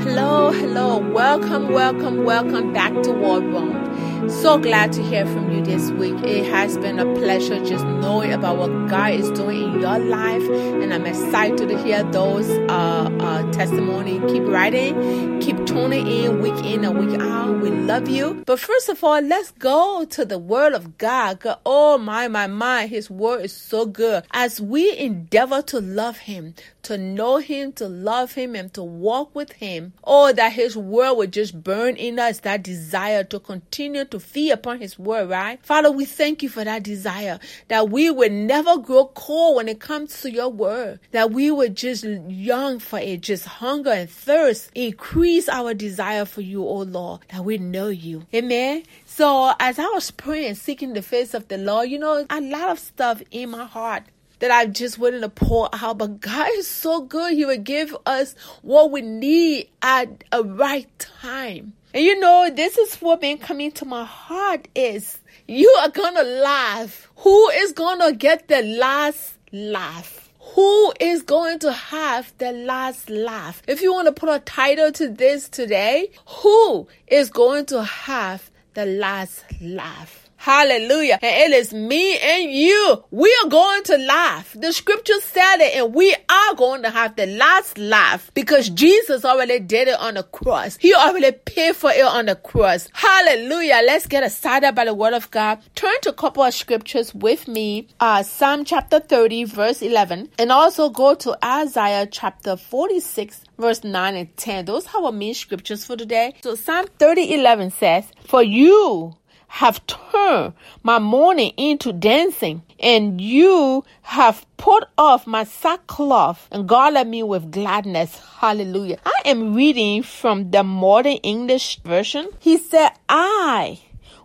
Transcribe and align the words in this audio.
Hello, 0.00 0.50
hello. 0.52 0.98
Welcome, 1.12 1.70
welcome, 1.70 2.24
welcome 2.24 2.72
back 2.72 2.94
to 3.02 3.12
War 3.12 3.40
Room. 3.40 3.93
So 4.28 4.58
glad 4.58 4.92
to 4.92 5.02
hear 5.02 5.26
from 5.26 5.50
you 5.50 5.62
this 5.62 5.90
week. 5.92 6.14
It 6.24 6.46
has 6.46 6.78
been 6.78 6.98
a 6.98 7.04
pleasure 7.14 7.64
just 7.64 7.84
knowing 7.84 8.32
about 8.32 8.56
what 8.56 8.88
God 8.88 9.12
is 9.12 9.30
doing 9.30 9.62
in 9.62 9.80
your 9.80 9.98
life, 9.98 10.42
and 10.50 10.92
I'm 10.92 11.06
excited 11.06 11.68
to 11.68 11.82
hear 11.82 12.02
those 12.04 12.48
uh, 12.50 13.10
uh, 13.20 13.52
testimony. 13.52 14.20
Keep 14.32 14.44
writing, 14.44 15.40
keep 15.40 15.64
tuning 15.66 16.06
in 16.06 16.40
week 16.40 16.56
in 16.64 16.84
and 16.84 16.98
week 16.98 17.20
out. 17.20 17.60
We 17.60 17.70
love 17.70 18.08
you. 18.08 18.42
But 18.46 18.60
first 18.60 18.88
of 18.88 19.02
all, 19.04 19.20
let's 19.20 19.50
go 19.52 20.04
to 20.10 20.24
the 20.24 20.38
Word 20.38 20.72
of 20.72 20.98
God. 20.98 21.40
God 21.40 21.58
oh 21.66 21.98
my, 21.98 22.28
my, 22.28 22.46
my, 22.46 22.86
His 22.86 23.10
Word 23.10 23.44
is 23.44 23.52
so 23.52 23.86
good. 23.86 24.24
As 24.32 24.60
we 24.60 24.96
endeavor 24.96 25.62
to 25.62 25.80
love 25.80 26.18
Him, 26.18 26.54
to 26.84 26.98
know 26.98 27.38
Him, 27.38 27.72
to 27.72 27.88
love 27.88 28.32
Him, 28.32 28.54
and 28.54 28.72
to 28.74 28.82
walk 28.82 29.34
with 29.34 29.52
Him, 29.52 29.92
oh, 30.04 30.32
that 30.32 30.52
His 30.52 30.76
Word 30.76 31.14
would 31.14 31.32
just 31.32 31.62
burn 31.62 31.96
in 31.96 32.18
us 32.18 32.40
that 32.40 32.62
desire 32.62 33.24
to 33.24 33.40
continue 33.40 34.04
to 34.06 34.20
feed 34.20 34.50
upon 34.50 34.80
His 34.80 34.98
Word, 34.98 35.30
right? 35.30 35.64
Father, 35.64 35.90
we 35.90 36.04
thank 36.04 36.42
you 36.42 36.48
for 36.48 36.64
that 36.64 36.82
desire 36.82 37.38
that 37.68 37.90
we 37.90 38.10
would 38.10 38.32
never 38.32 38.78
grow 38.78 39.06
cold 39.06 39.56
when 39.56 39.68
it 39.68 39.80
comes 39.80 40.20
to 40.22 40.30
your 40.30 40.48
Word, 40.48 41.00
that 41.10 41.30
we 41.30 41.50
would 41.50 41.76
just 41.76 42.04
yearn 42.04 42.78
for 42.78 42.98
it, 42.98 43.20
just 43.20 43.46
hunger 43.46 43.90
and 43.90 44.10
thirst, 44.10 44.70
increase 44.74 45.48
our 45.48 45.74
desire 45.74 46.24
for 46.24 46.40
you, 46.40 46.66
oh 46.66 46.82
Lord, 46.82 47.20
that 47.32 47.44
we 47.44 47.58
know 47.58 47.88
you. 47.88 48.26
Amen. 48.34 48.84
So 49.06 49.52
as 49.60 49.78
I 49.78 49.86
was 49.86 50.10
praying, 50.10 50.56
seeking 50.56 50.92
the 50.92 51.02
face 51.02 51.34
of 51.34 51.48
the 51.48 51.56
Lord, 51.56 51.88
you 51.88 51.98
know, 51.98 52.26
a 52.28 52.40
lot 52.40 52.70
of 52.70 52.78
stuff 52.78 53.22
in 53.30 53.50
my 53.50 53.64
heart 53.64 54.02
that 54.44 54.50
I 54.50 54.66
just 54.66 54.98
to 54.98 55.28
pour 55.30 55.70
out. 55.72 55.96
But 55.96 56.20
God 56.20 56.50
is 56.56 56.68
so 56.68 57.00
good. 57.00 57.32
He 57.32 57.46
would 57.46 57.64
give 57.64 57.96
us 58.04 58.34
what 58.60 58.90
we 58.90 59.00
need 59.00 59.70
at 59.80 60.22
a 60.32 60.42
right 60.42 60.86
time. 60.98 61.72
And 61.94 62.04
you 62.04 62.20
know, 62.20 62.50
this 62.54 62.76
is 62.76 62.96
what 62.96 63.22
been 63.22 63.38
coming 63.38 63.72
to 63.72 63.86
my 63.86 64.04
heart 64.04 64.68
is 64.74 65.18
you 65.48 65.70
are 65.80 65.88
gonna 65.88 66.24
laugh. 66.24 67.10
Who 67.16 67.48
is 67.48 67.72
gonna 67.72 68.12
get 68.12 68.48
the 68.48 68.60
last 68.60 69.38
laugh? 69.50 70.28
Who 70.38 70.92
is 71.00 71.22
going 71.22 71.60
to 71.60 71.72
have 71.72 72.34
the 72.36 72.52
last 72.52 73.08
laugh? 73.08 73.62
If 73.66 73.80
you 73.80 73.94
want 73.94 74.08
to 74.08 74.12
put 74.12 74.28
a 74.28 74.40
title 74.40 74.92
to 74.92 75.08
this 75.08 75.48
today, 75.48 76.10
who 76.26 76.86
is 77.06 77.30
going 77.30 77.64
to 77.66 77.82
have 77.82 78.50
the 78.74 78.84
last 78.84 79.42
laugh? 79.62 80.23
Hallelujah. 80.44 81.18
And 81.22 81.52
it 81.52 81.56
is 81.56 81.72
me 81.72 82.18
and 82.18 82.52
you. 82.52 83.02
We 83.10 83.34
are 83.42 83.48
going 83.48 83.82
to 83.84 83.96
laugh. 83.96 84.54
The 84.54 84.74
scripture 84.74 85.18
said 85.20 85.56
it 85.60 85.74
and 85.74 85.94
we 85.94 86.14
are 86.28 86.54
going 86.54 86.82
to 86.82 86.90
have 86.90 87.16
the 87.16 87.24
last 87.24 87.78
laugh 87.78 88.30
because 88.34 88.68
Jesus 88.68 89.24
already 89.24 89.58
did 89.58 89.88
it 89.88 89.98
on 89.98 90.14
the 90.14 90.22
cross. 90.22 90.76
He 90.76 90.92
already 90.92 91.32
paid 91.32 91.76
for 91.76 91.90
it 91.90 92.04
on 92.04 92.26
the 92.26 92.36
cross. 92.36 92.90
Hallelujah. 92.92 93.80
Let's 93.86 94.06
get 94.06 94.30
started 94.30 94.74
by 94.74 94.84
the 94.84 94.92
word 94.92 95.14
of 95.14 95.30
God. 95.30 95.60
Turn 95.76 95.98
to 96.02 96.10
a 96.10 96.12
couple 96.12 96.42
of 96.42 96.52
scriptures 96.52 97.14
with 97.14 97.48
me. 97.48 97.88
Uh, 97.98 98.22
Psalm 98.22 98.66
chapter 98.66 99.00
30 99.00 99.44
verse 99.44 99.80
11 99.80 100.28
and 100.38 100.52
also 100.52 100.90
go 100.90 101.14
to 101.14 101.38
Isaiah 101.42 102.06
chapter 102.06 102.58
46 102.58 103.44
verse 103.56 103.82
9 103.82 104.14
and 104.14 104.36
10. 104.36 104.66
Those 104.66 104.86
are 104.88 105.06
our 105.06 105.12
main 105.12 105.32
scriptures 105.32 105.86
for 105.86 105.96
today. 105.96 106.34
So 106.42 106.54
Psalm 106.54 106.84
30 106.98 107.32
11 107.32 107.70
says, 107.70 108.04
For 108.26 108.42
you 108.42 109.16
have 109.54 109.86
turned 109.86 110.52
my 110.82 110.98
mourning 110.98 111.52
into 111.56 111.92
dancing, 111.92 112.60
and 112.80 113.20
you 113.20 113.84
have 114.02 114.44
put 114.56 114.82
off 114.98 115.28
my 115.28 115.44
sackcloth 115.44 116.48
and 116.50 116.68
garland 116.68 117.08
me 117.08 117.22
with 117.22 117.52
gladness. 117.52 118.18
Hallelujah. 118.38 118.98
I 119.06 119.20
am 119.24 119.54
reading 119.54 120.02
from 120.02 120.50
the 120.50 120.64
modern 120.64 121.18
English 121.22 121.78
version. 121.84 122.30
He 122.40 122.58
said, 122.58 122.90
I 123.08 123.78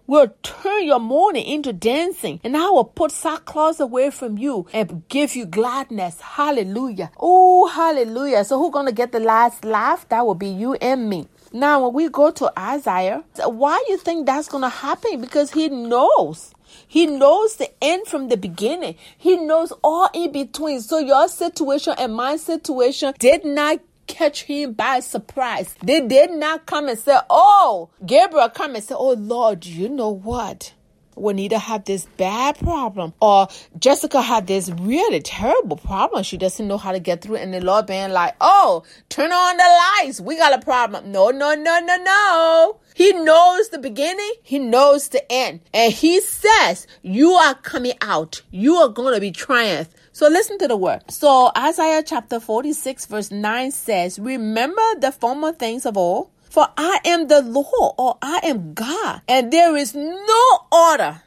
will 0.07 0.34
turn 0.41 0.85
your 0.85 1.00
mourning 1.00 1.45
into 1.45 1.73
dancing, 1.73 2.39
and 2.44 2.57
I 2.57 2.68
will 2.72 2.85
put 2.85 3.12
sackcloth 3.12 3.79
away 3.79 4.09
from 4.09 4.39
you 4.39 4.66
and 4.73 5.07
give 5.09 5.35
you 5.35 5.45
gladness. 5.45 6.19
Hallelujah. 6.22 7.12
Oh, 7.19 7.68
hallelujah. 7.68 8.44
So 8.45 8.57
who's 8.57 8.73
gonna 8.73 8.91
get 8.91 9.12
the 9.12 9.19
last 9.19 9.63
laugh? 9.63 10.09
That 10.09 10.25
will 10.25 10.34
be 10.34 10.50
you 10.50 10.73
and 10.73 11.07
me. 11.07 11.28
Now, 11.52 11.84
when 11.84 11.94
we 11.94 12.10
go 12.10 12.32
to 12.32 12.52
Isaiah, 12.58 13.24
why 13.46 13.84
do 13.86 13.92
you 13.94 13.98
think 13.98 14.26
that's 14.26 14.48
going 14.48 14.64
to 14.64 14.70
happen? 14.70 15.22
Because 15.22 15.52
he 15.52 15.70
knows. 15.70 16.54
He 16.88 17.08
knows 17.08 17.56
the 17.56 17.70
end 17.84 18.08
from 18.08 18.30
the 18.30 18.38
beginning. 18.38 18.96
He 19.18 19.38
knows 19.38 19.74
all 19.84 20.10
in 20.14 20.32
between. 20.32 20.82
So 20.82 21.00
your 21.00 21.28
situation 21.28 21.96
and 21.98 22.14
my 22.14 22.36
situation 22.36 23.14
did 23.18 23.44
not 23.44 23.80
catch 24.08 24.44
him 24.44 24.74
by 24.74 25.00
surprise. 25.00 25.76
They 25.84 26.06
did 26.06 26.32
not 26.32 26.66
come 26.66 26.90
and 26.90 26.98
say, 26.98 27.18
Oh, 27.30 27.90
Gabriel 28.06 28.50
come 28.50 28.76
and 28.76 28.84
say, 28.84 28.96
Oh 28.98 29.14
Lord, 29.14 29.66
you 29.66 29.90
know 29.90 30.10
what? 30.10 30.74
Juanita 31.19 31.59
had 31.59 31.85
this 31.85 32.06
bad 32.18 32.57
problem 32.57 33.13
or 33.22 33.47
Jessica 33.78 34.22
had 34.22 34.47
this 34.47 34.69
really 34.69 35.22
terrible 35.22 35.78
problem. 35.78 36.24
She 36.24 36.38
doesn't 36.38 36.68
know 36.68 36.78
how 36.78 36.91
to 36.91 37.00
get 37.00 37.22
through. 37.22 37.38
And 37.38 37.53
the 37.53 37.62
Lord 37.62 37.85
being 37.85 38.12
like, 38.12 38.35
oh, 38.41 38.84
turn 39.09 39.31
on 39.31 39.57
the 39.57 40.03
lights. 40.03 40.22
We 40.22 40.38
got 40.38 40.53
a 40.53 40.63
problem. 40.63 41.12
No, 41.12 41.30
no, 41.30 41.56
no, 41.56 41.80
no, 41.80 41.97
no. 41.97 42.80
He 42.96 43.13
knows 43.13 43.69
the 43.69 43.80
beginning. 43.80 44.34
He 44.44 44.59
knows 44.59 45.09
the 45.09 45.30
end. 45.31 45.62
And 45.74 45.94
he 45.94 46.22
says, 46.22 46.88
you 47.02 47.31
are 47.31 47.56
coming 47.56 47.94
out. 48.01 48.41
You 48.51 48.75
are 48.75 48.90
going 48.90 49.13
to 49.13 49.22
be 49.22 49.31
triumph. 49.31 49.90
So 50.12 50.28
listen 50.28 50.57
to 50.59 50.68
the 50.68 50.75
word. 50.75 51.09
So 51.09 51.51
Isaiah 51.57 52.03
chapter 52.03 52.40
46 52.40 53.06
verse 53.06 53.31
9 53.31 53.72
says, 53.72 54.19
remember 54.19 54.81
the 55.00 55.12
former 55.12 55.53
things 55.53 55.86
of 55.86 55.96
old 55.96 56.30
for 56.50 56.68
I 56.78 57.00
am 57.06 57.28
the 57.28 57.42
Lord 57.42 57.94
or 57.98 58.18
I 58.22 58.42
am 58.44 58.74
God, 58.74 59.22
and 59.28 59.52
there 59.52 59.76
is 59.76 59.96
no 59.96 60.60
order. 60.72 61.22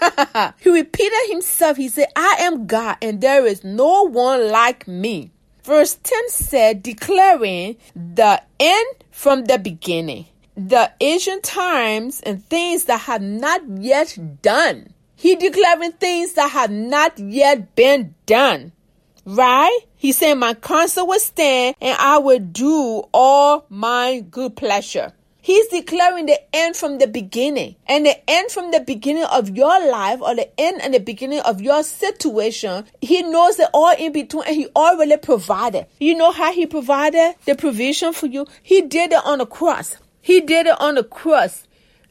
he 0.60 0.70
repeated 0.70 1.28
himself. 1.28 1.76
He 1.76 1.88
said, 1.88 2.08
I 2.16 2.36
am 2.40 2.66
God, 2.66 2.96
and 3.02 3.20
there 3.20 3.46
is 3.46 3.64
no 3.64 4.08
one 4.08 4.50
like 4.50 4.86
me. 4.88 5.30
Verse 5.62 5.98
10 6.02 6.30
said, 6.30 6.82
declaring 6.82 7.76
the 7.94 8.42
end 8.58 8.94
from 9.10 9.44
the 9.44 9.58
beginning, 9.58 10.26
the 10.56 10.90
ancient 11.00 11.42
times 11.42 12.20
and 12.22 12.44
things 12.44 12.84
that 12.84 13.00
have 13.02 13.22
not 13.22 13.60
yet 13.78 14.16
done. 14.40 14.94
He 15.14 15.34
declaring 15.34 15.92
things 15.92 16.34
that 16.34 16.52
have 16.52 16.70
not 16.70 17.18
yet 17.18 17.74
been 17.74 18.14
done. 18.24 18.72
Right? 19.28 19.80
He 19.96 20.12
said, 20.12 20.34
My 20.34 20.54
counsel 20.54 21.06
will 21.06 21.20
stand 21.20 21.76
and 21.82 21.98
I 21.98 22.16
will 22.16 22.38
do 22.38 23.04
all 23.12 23.66
my 23.68 24.24
good 24.30 24.56
pleasure. 24.56 25.12
He's 25.42 25.68
declaring 25.68 26.24
the 26.26 26.40
end 26.54 26.76
from 26.76 26.96
the 26.96 27.06
beginning. 27.06 27.76
And 27.86 28.06
the 28.06 28.16
end 28.28 28.50
from 28.50 28.70
the 28.70 28.80
beginning 28.80 29.24
of 29.24 29.54
your 29.54 29.90
life 29.90 30.22
or 30.22 30.34
the 30.34 30.48
end 30.58 30.80
and 30.80 30.94
the 30.94 31.00
beginning 31.00 31.40
of 31.40 31.60
your 31.60 31.82
situation, 31.82 32.86
he 33.02 33.20
knows 33.22 33.58
it 33.58 33.68
all 33.74 33.94
in 33.98 34.12
between 34.12 34.44
and 34.46 34.56
he 34.56 34.66
already 34.74 35.18
provided. 35.18 35.86
You 36.00 36.16
know 36.16 36.32
how 36.32 36.50
he 36.50 36.66
provided 36.66 37.34
the 37.44 37.54
provision 37.54 38.14
for 38.14 38.26
you? 38.26 38.46
He 38.62 38.80
did 38.80 39.12
it 39.12 39.20
on 39.26 39.38
the 39.38 39.46
cross. 39.46 39.98
He 40.22 40.40
did 40.40 40.66
it 40.66 40.80
on 40.80 40.94
the 40.94 41.04
cross. 41.04 41.64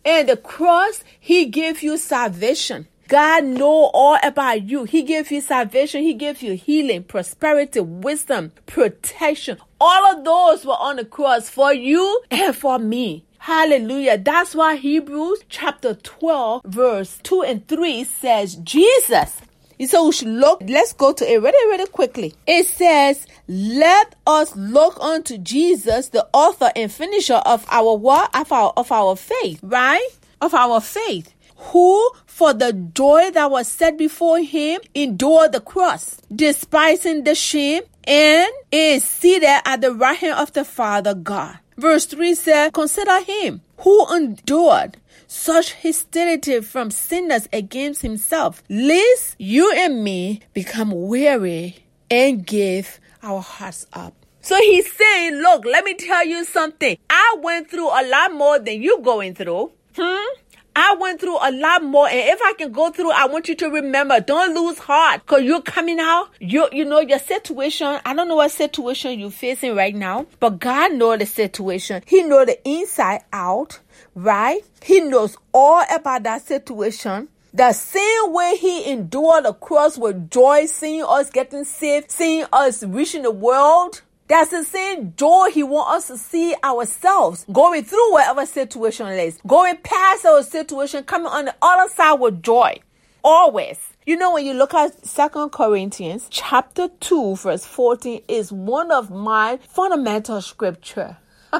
And 0.05 0.29
the 0.29 0.37
cross, 0.37 1.03
he 1.19 1.45
gave 1.45 1.81
you 1.81 1.97
salvation. 1.97 2.87
God 3.07 3.45
know 3.45 3.89
all 3.93 4.17
about 4.23 4.63
you. 4.63 4.83
He 4.83 5.03
gave 5.03 5.31
you 5.31 5.41
salvation. 5.41 6.03
He 6.03 6.13
gave 6.13 6.41
you 6.41 6.53
healing, 6.53 7.03
prosperity, 7.03 7.79
wisdom, 7.79 8.51
protection. 8.65 9.57
All 9.79 10.17
of 10.17 10.25
those 10.25 10.65
were 10.65 10.73
on 10.73 10.97
the 10.97 11.05
cross 11.05 11.49
for 11.49 11.73
you 11.73 12.21
and 12.31 12.55
for 12.55 12.79
me. 12.79 13.23
Hallelujah. 13.39 14.17
That's 14.17 14.53
why 14.55 14.75
Hebrews 14.75 15.43
chapter 15.47 15.93
12 15.93 16.63
verse 16.65 17.19
2 17.23 17.43
and 17.43 17.67
3 17.67 18.03
says 18.03 18.55
Jesus 18.55 19.41
so 19.85 20.07
we 20.07 20.11
should 20.11 20.29
look, 20.29 20.63
let's 20.65 20.93
go 20.93 21.13
to 21.13 21.31
it 21.31 21.37
really, 21.37 21.71
really 21.77 21.85
quickly. 21.91 22.33
It 22.47 22.65
says, 22.65 23.27
let 23.47 24.15
us 24.25 24.55
look 24.55 24.99
unto 24.99 25.37
Jesus, 25.37 26.09
the 26.09 26.27
author 26.33 26.71
and 26.75 26.91
finisher 26.91 27.35
of 27.35 27.63
our 27.69 27.95
what? 27.95 28.35
Of 28.35 28.51
our, 28.51 28.73
of 28.75 28.91
our 28.91 29.15
faith, 29.15 29.59
right? 29.61 30.07
Of 30.41 30.55
our 30.55 30.81
faith 30.81 31.31
who 31.57 32.09
for 32.25 32.53
the 32.53 32.71
joy 32.73 33.31
that 33.31 33.51
was 33.51 33.67
set 33.67 33.97
before 33.97 34.39
him 34.39 34.79
endured 34.93 35.51
the 35.51 35.59
cross, 35.59 36.17
despising 36.33 37.23
the 37.23 37.35
shame, 37.35 37.83
and 38.03 38.49
is 38.71 39.03
seated 39.03 39.49
at 39.65 39.81
the 39.81 39.93
right 39.93 40.17
hand 40.17 40.39
of 40.39 40.53
the 40.53 40.63
Father 40.63 41.13
God. 41.13 41.57
Verse 41.77 42.05
3 42.05 42.33
says, 42.35 42.71
Consider 42.73 43.21
him 43.21 43.61
who 43.77 44.15
endured 44.15 44.97
such 45.27 45.73
hostility 45.73 46.61
from 46.61 46.89
sinners 46.89 47.49
against 47.51 48.01
himself, 48.01 48.63
lest 48.69 49.35
you 49.37 49.71
and 49.75 50.03
me 50.03 50.41
become 50.53 50.91
weary 50.91 51.77
and 52.09 52.45
give 52.45 52.99
our 53.21 53.41
hearts 53.41 53.85
up. 53.93 54.13
So 54.41 54.55
he's 54.57 54.91
saying, 54.91 55.35
Look, 55.35 55.65
let 55.65 55.83
me 55.83 55.95
tell 55.95 56.25
you 56.25 56.45
something. 56.45 56.97
I 57.09 57.35
went 57.41 57.69
through 57.69 57.89
a 57.89 58.03
lot 58.07 58.33
more 58.33 58.59
than 58.59 58.81
you 58.81 59.01
going 59.01 59.35
through. 59.35 59.71
Hmm? 59.95 60.39
I 60.79 60.95
went 60.99 61.19
through 61.19 61.37
a 61.37 61.51
lot 61.51 61.83
more. 61.83 62.07
And 62.07 62.19
if 62.19 62.39
I 62.39 62.53
can 62.53 62.71
go 62.71 62.91
through, 62.91 63.09
I 63.09 63.25
want 63.25 63.49
you 63.49 63.55
to 63.55 63.67
remember, 63.67 64.19
don't 64.19 64.53
lose 64.53 64.77
heart 64.77 65.21
because 65.25 65.41
you're 65.41 65.63
coming 65.63 65.99
out. 65.99 66.29
You, 66.39 66.69
you 66.71 66.85
know, 66.85 66.99
your 66.99 67.17
situation. 67.17 67.99
I 68.05 68.13
don't 68.13 68.27
know 68.27 68.35
what 68.35 68.51
situation 68.51 69.19
you're 69.19 69.31
facing 69.31 69.75
right 69.75 69.95
now, 69.95 70.27
but 70.39 70.59
God 70.59 70.93
know 70.93 71.17
the 71.17 71.25
situation. 71.25 72.03
He 72.05 72.21
know 72.21 72.45
the 72.45 72.59
inside 72.67 73.21
out, 73.33 73.79
right? 74.13 74.61
He 74.83 74.99
knows 74.99 75.35
all 75.51 75.83
about 75.91 76.21
that 76.23 76.43
situation. 76.43 77.29
The 77.55 77.73
same 77.73 78.33
way 78.33 78.55
he 78.57 78.91
endured 78.91 79.45
the 79.45 79.53
cross 79.53 79.97
with 79.97 80.29
joy, 80.29 80.67
seeing 80.67 81.03
us 81.03 81.31
getting 81.31 81.63
saved, 81.63 82.11
seeing 82.11 82.45
us 82.53 82.83
reaching 82.83 83.23
the 83.23 83.31
world. 83.31 84.03
That's 84.27 84.51
the 84.51 84.63
same 84.63 85.11
door 85.11 85.49
he 85.49 85.63
wants 85.63 86.09
us 86.09 86.19
to 86.19 86.23
see 86.23 86.55
ourselves 86.63 87.45
going 87.51 87.85
through 87.85 88.11
whatever 88.11 88.45
situation 88.45 89.07
it 89.07 89.19
is, 89.23 89.39
going 89.47 89.77
past 89.77 90.25
our 90.25 90.43
situation, 90.43 91.03
coming 91.05 91.27
on 91.27 91.45
the 91.45 91.55
other 91.61 91.89
side 91.89 92.19
with 92.19 92.43
joy. 92.43 92.79
Always. 93.23 93.79
You 94.05 94.17
know, 94.17 94.33
when 94.33 94.45
you 94.45 94.53
look 94.53 94.73
at 94.73 95.05
Second 95.05 95.51
Corinthians 95.51 96.27
chapter 96.29 96.87
2, 96.99 97.35
verse 97.37 97.65
14 97.65 98.21
is 98.27 98.51
one 98.51 98.91
of 98.91 99.09
my 99.09 99.59
fundamental 99.67 100.41
scripture. 100.41 101.17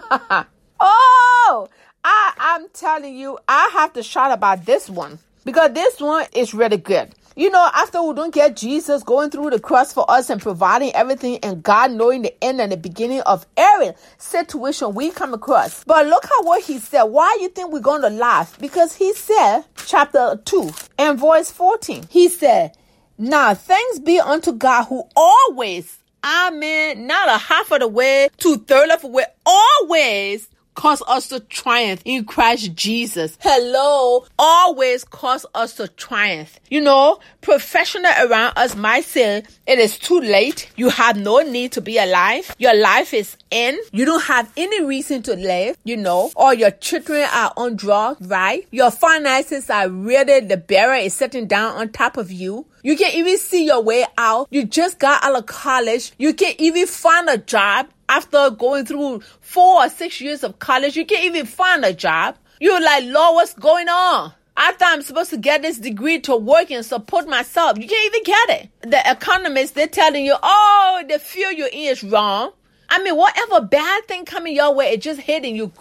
oh, 0.80 1.68
I, 2.04 2.34
I'm 2.38 2.70
telling 2.70 3.18
you, 3.18 3.38
I 3.48 3.70
have 3.74 3.94
to 3.94 4.04
shout 4.04 4.32
about 4.32 4.66
this 4.66 4.90
one 4.90 5.20
because 5.44 5.72
this 5.74 6.00
one 6.00 6.26
is 6.34 6.54
really 6.54 6.78
good. 6.78 7.14
You 7.38 7.52
know, 7.52 7.70
after 7.72 8.02
we 8.02 8.16
don't 8.16 8.34
get 8.34 8.56
Jesus 8.56 9.04
going 9.04 9.30
through 9.30 9.52
the 9.52 9.60
cross 9.60 9.94
for 9.94 10.10
us 10.10 10.32
and 10.32 10.42
providing 10.42 10.92
everything 10.96 11.38
and 11.44 11.62
God 11.62 11.92
knowing 11.92 12.24
the 12.24 12.44
end 12.44 12.60
and 12.60 12.72
the 12.72 12.78
beginning 12.78 13.22
of 13.22 13.46
every 13.56 13.92
situation 14.18 14.96
we 14.96 15.12
come 15.12 15.36
across. 15.36 15.84
But 15.84 16.08
look 16.08 16.26
at 16.26 16.46
what 16.46 16.64
he 16.64 16.80
said. 16.80 17.04
Why 17.04 17.38
you 17.40 17.50
think 17.50 17.72
we're 17.72 17.80
going 17.80 18.02
to 18.02 18.10
laugh? 18.10 18.58
Because 18.58 18.96
he 18.96 19.14
said, 19.14 19.66
chapter 19.86 20.42
2 20.46 20.72
and 20.98 21.20
verse 21.20 21.52
14, 21.52 22.08
he 22.10 22.28
said, 22.28 22.76
Now 23.20 23.54
thanks 23.54 24.00
be 24.00 24.20
unto 24.20 24.52
God 24.52 24.86
who 24.86 25.04
always, 25.16 25.96
amen, 26.26 27.06
not 27.06 27.30
a 27.30 27.38
half 27.38 27.72
of 27.72 27.82
the 27.82 27.88
way, 27.88 28.30
two 28.38 28.58
thirds 28.58 28.96
of 28.96 29.02
the 29.02 29.10
way, 29.10 29.26
always 29.46 30.50
cause 30.78 31.02
us 31.08 31.28
to 31.30 31.40
triumph 31.42 32.02
in 32.06 32.24
Christ 32.24 32.74
Jesus. 32.76 33.38
Hello, 33.42 34.26
always 34.38 35.04
cause 35.04 35.46
us 35.56 35.74
to 35.74 35.88
triumph. 35.90 36.60
You 36.70 36.82
know, 36.82 37.20
professional 37.42 38.12
around 38.22 38.54
us 38.56 38.76
might 38.76 39.04
say 39.04 39.44
it 39.66 39.80
is 39.80 39.98
too 39.98 40.22
late. 40.22 40.72
You 40.78 40.90
have 40.90 41.18
no 41.18 41.40
need 41.40 41.72
to 41.74 41.82
be 41.82 41.98
alive. 41.98 42.56
Your 42.60 42.76
life 42.76 43.14
is 43.14 43.36
in. 43.50 43.78
You 43.92 44.06
don't 44.06 44.24
have 44.24 44.54
any 44.56 44.84
reason 44.84 45.24
to 45.24 45.36
live, 45.36 45.78
you 45.84 45.98
know, 45.98 46.32
or 46.36 46.54
your 46.54 46.72
children 46.72 47.28
are 47.34 47.52
on 47.58 47.76
drugs, 47.76 48.26
right? 48.28 48.68
Your 48.70 48.92
finances 48.92 49.70
are 49.72 49.90
really 49.90 50.42
the 50.42 50.58
barrier 50.58 51.06
is 51.06 51.16
sitting 51.16 51.48
down 51.48 51.76
on 51.76 51.90
top 51.90 52.18
of 52.18 52.32
you. 52.32 52.68
You 52.84 52.96
can 52.96 53.14
even 53.16 53.38
see 53.38 53.66
your 53.66 53.82
way 53.82 54.06
out. 54.18 54.48
You 54.52 54.64
just 54.64 55.00
got 55.00 55.24
out 55.24 55.36
of 55.36 55.48
college. 55.48 56.14
You 56.20 56.34
can 56.34 56.54
even 56.60 56.86
find 56.86 57.28
a 57.28 57.38
job 57.38 57.88
after 58.10 58.50
going 58.52 58.86
through 58.86 59.22
four 59.42 59.86
or 59.86 59.90
six 59.90 60.22
years 60.22 60.44
of 60.44 60.60
college, 60.60 60.96
you 60.96 61.06
can't 61.06 61.26
even 61.26 61.46
find 61.46 61.84
a 61.84 61.94
job. 61.94 62.38
You're 62.60 62.82
like, 62.82 63.04
Lord, 63.06 63.36
what's 63.36 63.54
going 63.54 63.90
on? 63.90 64.34
After 64.56 64.86
I'm 64.86 65.04
supposed 65.04 65.30
to 65.30 65.38
get 65.38 65.62
this 65.62 65.78
degree 65.78 66.20
to 66.22 66.36
work 66.36 66.72
and 66.72 66.84
support 66.84 67.28
myself, 67.28 67.78
you 67.78 67.88
can't 67.88 68.06
even 68.08 68.24
get 68.24 68.50
it. 68.50 68.70
The 68.90 69.12
economists, 69.12 69.72
they're 69.72 69.88
telling 69.88 70.26
you, 70.26 70.36
oh, 70.42 71.04
the 71.08 71.20
field 71.20 71.56
you're 71.56 71.68
in 71.68 71.92
is 71.92 72.04
wrong. 72.04 72.54
I 72.90 73.04
mean, 73.04 73.16
whatever 73.16 73.62
bad 73.62 74.08
thing 74.08 74.26
coming 74.26 74.56
your 74.56 74.74
way, 74.74 74.88
it 74.94 75.02
just 75.02 75.20
hitting 75.20 75.56
you 75.56 75.72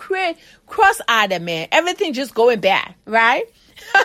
cross-eyed, 0.67 1.41
man. 1.41 1.69
Everything 1.73 2.13
just 2.13 2.35
going 2.35 2.61
bad, 2.61 2.95
right? 3.07 3.45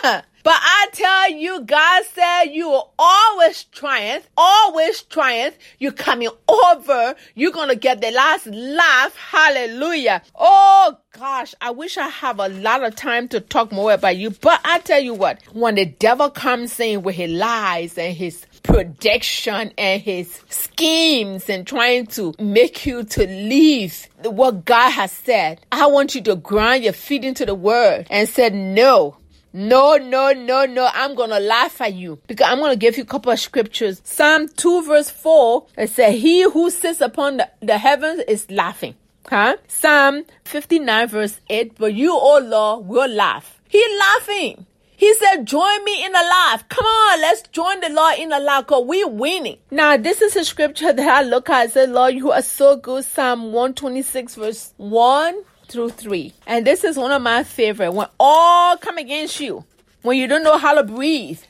But 0.42 0.56
I 0.56 0.88
tell 0.92 1.30
you, 1.30 1.60
God 1.60 2.04
said 2.12 2.44
you 2.46 2.68
will 2.68 2.92
always 2.98 3.64
triumph, 3.64 4.28
always 4.36 5.02
triumph. 5.02 5.56
You're 5.78 5.92
coming 5.92 6.30
over. 6.48 7.14
You're 7.34 7.52
going 7.52 7.68
to 7.68 7.76
get 7.76 8.00
the 8.00 8.10
last 8.10 8.46
laugh. 8.46 9.16
Hallelujah. 9.16 10.22
Oh 10.34 10.98
gosh, 11.18 11.54
I 11.60 11.70
wish 11.70 11.96
I 11.96 12.08
have 12.08 12.40
a 12.40 12.48
lot 12.48 12.82
of 12.82 12.96
time 12.96 13.28
to 13.28 13.40
talk 13.40 13.70
more 13.70 13.92
about 13.92 14.16
you. 14.16 14.30
But 14.30 14.60
I 14.64 14.80
tell 14.80 15.00
you 15.00 15.14
what, 15.14 15.40
when 15.52 15.76
the 15.76 15.86
devil 15.86 16.30
comes 16.30 16.78
in 16.80 17.02
with 17.02 17.14
his 17.14 17.30
lies 17.30 17.96
and 17.96 18.16
his 18.16 18.44
prediction 18.62 19.72
and 19.76 20.00
his 20.00 20.40
schemes 20.48 21.48
and 21.48 21.66
trying 21.66 22.06
to 22.06 22.34
make 22.38 22.86
you 22.86 23.04
to 23.04 23.26
leave 23.26 24.06
what 24.22 24.64
God 24.64 24.90
has 24.90 25.12
said. 25.12 25.60
I 25.72 25.86
want 25.86 26.14
you 26.14 26.20
to 26.22 26.36
grind 26.36 26.84
your 26.84 26.92
feet 26.92 27.24
into 27.24 27.44
the 27.44 27.54
word 27.54 28.06
and 28.08 28.28
say, 28.28 28.50
no, 28.50 29.16
no, 29.52 29.96
no, 29.96 30.32
no, 30.32 30.64
no. 30.64 30.88
I'm 30.92 31.14
going 31.14 31.30
to 31.30 31.40
laugh 31.40 31.80
at 31.80 31.94
you 31.94 32.18
because 32.26 32.46
I'm 32.48 32.58
going 32.58 32.72
to 32.72 32.76
give 32.76 32.96
you 32.96 33.02
a 33.02 33.06
couple 33.06 33.32
of 33.32 33.38
scriptures. 33.38 34.00
Psalm 34.04 34.48
2 34.48 34.82
verse 34.84 35.10
4, 35.10 35.66
it 35.78 35.90
says, 35.90 36.14
he 36.14 36.42
who 36.42 36.70
sits 36.70 37.00
upon 37.00 37.38
the, 37.38 37.50
the 37.60 37.78
heavens 37.78 38.22
is 38.28 38.50
laughing. 38.50 38.94
Huh? 39.28 39.56
Psalm 39.68 40.24
59 40.44 41.08
verse 41.08 41.40
8, 41.48 41.78
but 41.78 41.94
you, 41.94 42.12
oh 42.12 42.40
Lord, 42.42 42.86
will 42.86 43.10
laugh. 43.10 43.60
He 43.68 43.84
laughing. 43.98 44.66
He 44.96 45.12
said, 45.14 45.46
join 45.46 45.84
me 45.84 46.04
in 46.04 46.12
the 46.12 46.18
laugh. 46.18 46.68
Come 46.68 46.86
on, 46.86 47.20
let's 47.20 47.42
join 47.48 47.80
the 47.80 47.88
Lord 47.88 48.20
in 48.20 48.28
the 48.28 48.38
laugh 48.38 48.66
because 48.66 48.84
we're 48.86 49.08
winning. 49.08 49.58
Now, 49.70 49.96
this 49.96 50.22
is 50.22 50.36
a 50.36 50.44
scripture 50.44 50.92
that 50.92 51.08
I 51.08 51.26
look 51.26 51.50
at. 51.50 51.56
I 51.56 51.66
said, 51.66 51.90
Lord, 51.90 52.14
you 52.14 52.30
are 52.30 52.40
so 52.40 52.76
good. 52.76 53.04
Psalm 53.04 53.46
126 53.52 54.36
verse 54.36 54.74
1 54.76 55.42
through 55.72 55.90
3. 55.90 56.32
And 56.46 56.66
this 56.66 56.84
is 56.84 56.96
one 56.96 57.12
of 57.12 57.22
my 57.22 57.42
favorite. 57.42 57.92
When 57.92 58.08
all 58.20 58.76
come 58.76 58.98
against 58.98 59.40
you, 59.40 59.64
when 60.02 60.18
you 60.18 60.26
don't 60.26 60.44
know 60.44 60.58
how 60.58 60.74
to 60.74 60.82
breathe, 60.82 61.40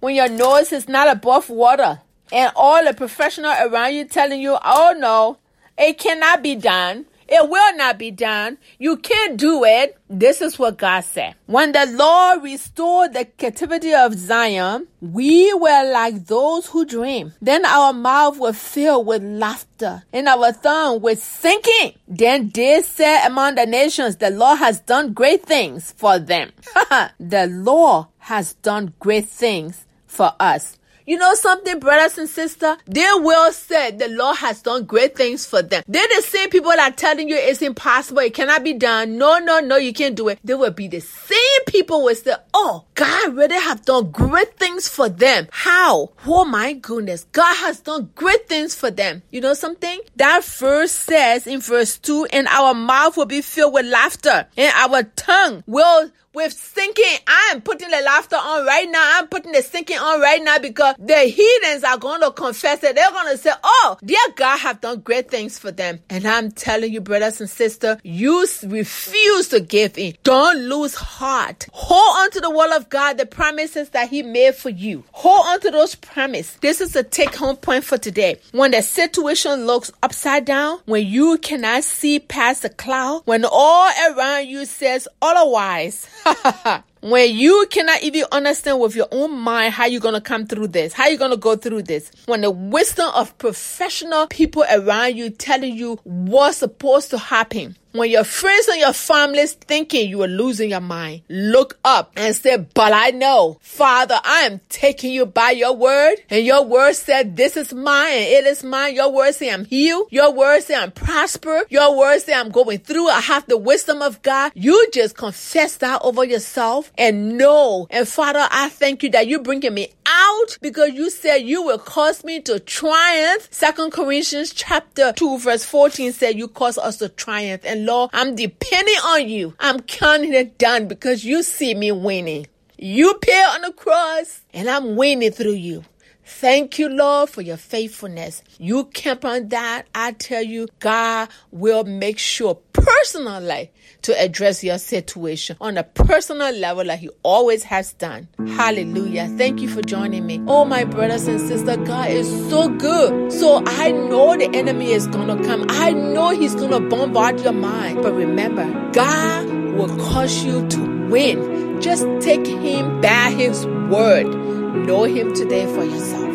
when 0.00 0.14
your 0.14 0.28
nose 0.28 0.72
is 0.72 0.88
not 0.88 1.08
above 1.08 1.50
water, 1.50 2.00
and 2.32 2.52
all 2.56 2.84
the 2.84 2.92
professional 2.92 3.52
around 3.52 3.94
you 3.94 4.04
telling 4.04 4.40
you, 4.40 4.56
oh 4.64 4.96
no, 4.98 5.38
it 5.78 5.98
cannot 5.98 6.42
be 6.42 6.56
done. 6.56 7.06
It 7.28 7.48
will 7.48 7.76
not 7.76 7.98
be 7.98 8.10
done. 8.10 8.58
You 8.78 8.96
can't 8.96 9.36
do 9.36 9.64
it. 9.64 9.98
This 10.08 10.40
is 10.40 10.58
what 10.58 10.78
God 10.78 11.00
said. 11.00 11.34
When 11.46 11.72
the 11.72 11.86
Lord 11.86 12.42
restored 12.42 13.12
the 13.12 13.24
captivity 13.24 13.92
of 13.92 14.14
Zion, 14.14 14.86
we 15.00 15.52
were 15.54 15.92
like 15.92 16.26
those 16.26 16.66
who 16.66 16.84
dream. 16.84 17.34
Then 17.42 17.64
our 17.64 17.92
mouth 17.92 18.38
was 18.38 18.56
filled 18.56 19.06
with 19.06 19.22
laughter 19.22 20.04
and 20.12 20.28
our 20.28 20.52
tongue 20.52 21.00
was 21.00 21.22
sinking. 21.22 21.94
Then 22.06 22.50
they 22.50 22.82
said 22.82 23.26
among 23.26 23.56
the 23.56 23.66
nations, 23.66 24.16
the 24.16 24.30
Lord 24.30 24.58
has 24.58 24.80
done 24.80 25.12
great 25.12 25.42
things 25.44 25.92
for 25.92 26.18
them. 26.18 26.52
the 27.18 27.48
Lord 27.50 28.06
has 28.18 28.54
done 28.54 28.94
great 29.00 29.28
things 29.28 29.84
for 30.06 30.32
us. 30.38 30.78
You 31.08 31.18
know 31.18 31.34
something, 31.34 31.78
brothers 31.78 32.18
and 32.18 32.28
sisters? 32.28 32.78
They 32.86 33.06
will 33.14 33.52
say 33.52 33.92
the 33.92 34.08
Lord 34.08 34.38
has 34.38 34.60
done 34.60 34.86
great 34.86 35.16
things 35.16 35.46
for 35.46 35.62
them. 35.62 35.84
They're 35.86 36.08
the 36.16 36.22
same 36.22 36.50
people 36.50 36.72
that 36.72 36.92
are 36.92 36.96
telling 36.96 37.28
you 37.28 37.36
it's 37.36 37.62
impossible, 37.62 38.22
it 38.22 38.34
cannot 38.34 38.64
be 38.64 38.72
done. 38.72 39.16
No, 39.16 39.38
no, 39.38 39.60
no, 39.60 39.76
you 39.76 39.92
can't 39.92 40.16
do 40.16 40.26
it. 40.30 40.40
They 40.42 40.54
will 40.54 40.72
be 40.72 40.88
the 40.88 40.98
same 40.98 41.64
people 41.68 42.02
will 42.02 42.16
say, 42.16 42.34
Oh, 42.52 42.86
God 42.96 43.36
really 43.36 43.54
have 43.54 43.84
done 43.84 44.10
great 44.10 44.56
things 44.58 44.88
for 44.88 45.08
them. 45.08 45.46
How? 45.52 46.10
Oh 46.26 46.44
my 46.44 46.72
goodness. 46.72 47.24
God 47.30 47.54
has 47.54 47.78
done 47.78 48.10
great 48.16 48.48
things 48.48 48.74
for 48.74 48.90
them. 48.90 49.22
You 49.30 49.40
know 49.40 49.54
something? 49.54 50.00
That 50.16 50.44
verse 50.44 50.90
says 50.90 51.46
in 51.46 51.60
verse 51.60 51.98
2, 51.98 52.26
and 52.32 52.48
our 52.48 52.74
mouth 52.74 53.16
will 53.16 53.26
be 53.26 53.42
filled 53.42 53.74
with 53.74 53.86
laughter, 53.86 54.48
and 54.56 54.72
our 54.74 55.04
tongue 55.04 55.62
will 55.68 56.10
with 56.36 56.52
sinking. 56.52 57.18
I 57.26 57.52
am 57.52 57.62
putting 57.62 57.90
the 57.90 58.00
laughter 58.02 58.36
on 58.36 58.66
right 58.66 58.88
now. 58.88 59.18
I'm 59.18 59.26
putting 59.28 59.52
the 59.52 59.62
sinking 59.62 59.96
on 59.96 60.20
right 60.20 60.42
now 60.44 60.58
because 60.58 60.94
the 60.98 61.18
heathens 61.18 61.84
are 61.84 61.98
going 61.98 62.20
to 62.20 62.30
confess 62.30 62.82
it. 62.82 62.94
They're 62.94 63.10
going 63.10 63.32
to 63.32 63.38
say, 63.38 63.52
Oh, 63.62 63.98
dear 64.04 64.18
God 64.34 64.58
have 64.58 64.80
done 64.80 65.00
great 65.00 65.30
things 65.30 65.58
for 65.58 65.70
them. 65.70 66.00
And 66.10 66.26
I'm 66.26 66.50
telling 66.50 66.92
you, 66.92 67.00
brothers 67.00 67.40
and 67.40 67.50
sisters, 67.50 67.98
you 68.02 68.46
refuse 68.64 69.48
to 69.48 69.60
give 69.60 69.98
in. 69.98 70.14
Don't 70.22 70.58
lose 70.68 70.94
heart. 70.94 71.66
Hold 71.72 72.16
on 72.18 72.30
to 72.32 72.40
the 72.40 72.50
word 72.50 72.76
of 72.76 72.88
God, 72.88 73.18
the 73.18 73.26
promises 73.26 73.90
that 73.90 74.08
He 74.08 74.22
made 74.22 74.54
for 74.54 74.70
you. 74.70 75.04
Hold 75.12 75.46
on 75.46 75.60
to 75.60 75.70
those 75.70 75.94
promises. 75.94 76.56
This 76.60 76.80
is 76.80 76.96
a 76.96 77.02
take 77.02 77.34
home 77.34 77.56
point 77.56 77.84
for 77.84 77.98
today. 77.98 78.40
When 78.52 78.70
the 78.70 78.82
situation 78.82 79.66
looks 79.66 79.90
upside 80.02 80.44
down, 80.44 80.78
when 80.86 81.06
you 81.06 81.38
cannot 81.38 81.84
see 81.84 82.18
past 82.18 82.62
the 82.62 82.70
cloud, 82.70 83.22
when 83.24 83.44
all 83.44 83.90
around 84.10 84.48
you 84.48 84.64
says 84.64 85.08
otherwise, 85.20 86.08
when 87.00 87.34
you 87.34 87.66
cannot 87.70 88.02
even 88.02 88.24
understand 88.32 88.80
with 88.80 88.96
your 88.96 89.08
own 89.12 89.32
mind 89.38 89.74
how 89.74 89.86
you're 89.86 90.00
going 90.00 90.14
to 90.14 90.20
come 90.20 90.46
through 90.46 90.68
this, 90.68 90.92
how 90.92 91.06
you're 91.08 91.18
going 91.18 91.30
to 91.30 91.36
go 91.36 91.56
through 91.56 91.82
this, 91.82 92.10
when 92.26 92.40
the 92.40 92.50
wisdom 92.50 93.10
of 93.14 93.36
professional 93.38 94.26
people 94.26 94.64
around 94.70 95.16
you 95.16 95.30
telling 95.30 95.74
you 95.74 95.98
what's 96.04 96.58
supposed 96.58 97.10
to 97.10 97.18
happen, 97.18 97.76
when 97.96 98.10
your 98.10 98.24
friends 98.24 98.68
and 98.68 98.80
your 98.80 98.92
families 98.92 99.54
thinking 99.54 100.08
you 100.08 100.22
are 100.22 100.28
losing 100.28 100.70
your 100.70 100.80
mind, 100.80 101.22
look 101.28 101.78
up 101.84 102.12
and 102.16 102.34
say, 102.34 102.56
but 102.56 102.92
I 102.92 103.10
know, 103.10 103.58
Father, 103.60 104.18
I 104.24 104.42
am 104.42 104.60
taking 104.68 105.12
you 105.12 105.26
by 105.26 105.50
your 105.50 105.74
word. 105.74 106.16
And 106.30 106.44
your 106.44 106.64
word 106.64 106.94
said, 106.94 107.36
this 107.36 107.56
is 107.56 107.72
mine 107.72 108.12
and 108.12 108.26
it 108.26 108.46
is 108.46 108.64
mine. 108.64 108.94
Your 108.94 109.12
word 109.12 109.34
say 109.34 109.50
I'm 109.50 109.64
healed. 109.64 110.08
Your 110.10 110.32
word 110.32 110.62
say 110.62 110.74
I'm 110.74 110.92
prosper. 110.92 111.62
Your 111.68 111.96
word 111.96 112.20
say 112.20 112.34
I'm 112.34 112.50
going 112.50 112.78
through. 112.78 113.08
I 113.08 113.20
have 113.20 113.46
the 113.46 113.56
wisdom 113.56 114.02
of 114.02 114.22
God. 114.22 114.52
You 114.54 114.88
just 114.92 115.16
confess 115.16 115.76
that 115.76 116.00
over 116.02 116.24
yourself 116.24 116.92
and 116.96 117.38
know. 117.38 117.86
And 117.90 118.06
Father, 118.06 118.46
I 118.50 118.68
thank 118.68 119.02
you 119.02 119.10
that 119.10 119.26
you're 119.26 119.42
bringing 119.42 119.74
me 119.74 119.92
out 120.16 120.58
because 120.60 120.92
you 120.94 121.10
said 121.10 121.36
you 121.36 121.62
will 121.62 121.78
cause 121.78 122.24
me 122.24 122.40
to 122.42 122.58
triumph. 122.58 123.48
Second 123.50 123.92
Corinthians 123.92 124.52
chapter 124.52 125.12
2 125.12 125.38
verse 125.38 125.64
14 125.64 126.12
said 126.12 126.36
you 126.36 126.48
cause 126.48 126.78
us 126.78 126.96
to 126.98 127.08
triumph. 127.08 127.62
And 127.64 127.86
Lord, 127.86 128.10
I'm 128.12 128.34
depending 128.34 128.94
on 129.04 129.28
you. 129.28 129.54
I'm 129.60 129.80
counting 129.80 130.32
it 130.32 130.58
done 130.58 130.88
because 130.88 131.24
you 131.24 131.42
see 131.42 131.74
me 131.74 131.92
winning. 131.92 132.46
You 132.78 133.14
pay 133.14 133.42
on 133.42 133.62
the 133.62 133.72
cross 133.72 134.42
and 134.52 134.68
I'm 134.68 134.96
winning 134.96 135.32
through 135.32 135.52
you. 135.52 135.84
Thank 136.28 136.80
you, 136.80 136.88
Lord, 136.88 137.30
for 137.30 137.40
your 137.40 137.56
faithfulness. 137.56 138.42
You 138.58 138.86
camp 138.86 139.24
on 139.24 139.48
that. 139.50 139.86
I 139.94 140.10
tell 140.10 140.42
you, 140.42 140.66
God 140.80 141.28
will 141.52 141.84
make 141.84 142.18
sure 142.18 142.56
personally 142.72 143.70
to 144.02 144.20
address 144.20 144.64
your 144.64 144.78
situation 144.78 145.56
on 145.60 145.78
a 145.78 145.84
personal 145.84 146.52
level 146.52 146.84
like 146.84 146.98
He 146.98 147.10
always 147.22 147.62
has 147.62 147.92
done. 147.92 148.26
Hallelujah. 148.38 149.28
Thank 149.38 149.60
you 149.60 149.68
for 149.68 149.82
joining 149.82 150.26
me. 150.26 150.42
Oh, 150.48 150.64
my 150.64 150.82
brothers 150.82 151.28
and 151.28 151.40
sisters, 151.40 151.78
God 151.86 152.10
is 152.10 152.28
so 152.50 152.68
good. 152.70 153.32
So 153.32 153.62
I 153.64 153.92
know 153.92 154.36
the 154.36 154.50
enemy 154.52 154.90
is 154.90 155.06
going 155.06 155.28
to 155.28 155.42
come. 155.44 155.64
I 155.68 155.92
know 155.92 156.30
he's 156.30 156.56
going 156.56 156.72
to 156.72 156.80
bombard 156.80 157.40
your 157.40 157.52
mind. 157.52 158.02
But 158.02 158.14
remember, 158.14 158.64
God 158.92 159.46
will 159.76 159.96
cause 159.96 160.44
you 160.44 160.66
to 160.68 161.08
win. 161.08 161.80
Just 161.80 162.04
take 162.20 162.46
Him 162.46 163.00
by 163.00 163.30
His 163.30 163.64
word. 163.66 164.45
Know 164.74 165.04
Him 165.04 165.34
today 165.34 165.66
for 165.74 165.84
yourself. 165.84 166.34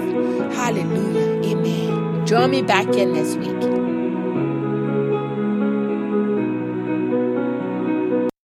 Hallelujah. 0.54 1.52
Amen. 1.52 2.26
Join 2.26 2.52
me 2.52 2.62
back 2.62 2.88
in 2.96 3.14
next 3.14 3.36
week. 3.36 3.91